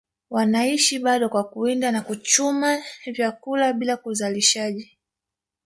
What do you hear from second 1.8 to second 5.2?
na kuchuma vyakula bila uzalishaji